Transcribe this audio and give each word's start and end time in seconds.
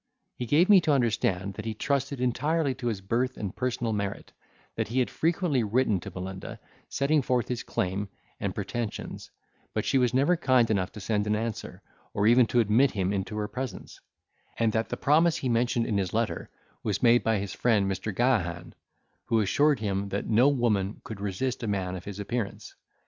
He 0.35 0.47
gave 0.47 0.67
me 0.67 0.81
to 0.81 0.91
understand, 0.93 1.53
that 1.53 1.65
he 1.65 1.75
trusted 1.75 2.19
entirely 2.19 2.73
to 2.73 2.87
his 2.87 3.01
birth 3.01 3.37
and 3.37 3.55
personal 3.55 3.93
merit; 3.93 4.31
that 4.75 4.87
he 4.87 4.97
had 4.97 5.11
frequently 5.11 5.63
written 5.63 5.99
to 5.99 6.09
Melinda, 6.09 6.59
setting 6.89 7.21
forth 7.21 7.49
his 7.49 7.61
claim 7.61 8.09
and 8.39 8.55
pretensions, 8.55 9.29
but 9.75 9.85
she 9.85 9.99
was 9.99 10.11
never 10.11 10.35
kind 10.35 10.71
enough 10.71 10.91
to 10.93 10.99
send 10.99 11.27
an 11.27 11.35
answer, 11.35 11.83
or 12.15 12.25
even 12.25 12.47
to 12.47 12.61
admit 12.61 12.89
him 12.89 13.13
into 13.13 13.37
her 13.37 13.47
presence; 13.47 13.99
and 14.57 14.73
that 14.73 14.89
the 14.89 14.97
promise 14.97 15.37
he 15.37 15.49
mentioned 15.49 15.85
in 15.85 15.99
his 15.99 16.15
letter 16.15 16.49
was 16.81 17.03
made 17.03 17.23
by 17.23 17.37
his 17.37 17.53
friend 17.53 17.85
Mr. 17.85 18.11
Gahagan, 18.11 18.73
who 19.25 19.39
assured 19.39 19.81
him 19.81 20.09
that 20.09 20.25
no 20.25 20.47
woman 20.47 20.99
could 21.03 21.21
resist 21.21 21.61
a 21.61 21.67
man 21.67 21.95
of 21.95 22.05
his 22.05 22.19
appearance. 22.19 22.73